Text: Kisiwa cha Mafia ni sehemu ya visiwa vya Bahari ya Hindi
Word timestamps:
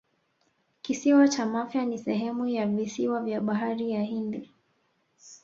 Kisiwa 0.81 1.27
cha 1.27 1.45
Mafia 1.45 1.85
ni 1.85 1.97
sehemu 1.97 2.47
ya 2.47 2.67
visiwa 2.67 3.21
vya 3.21 3.41
Bahari 3.41 3.91
ya 3.91 4.03
Hindi 4.03 4.49